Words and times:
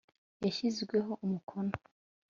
yashizweho 0.43 1.11
umukono 1.25 1.73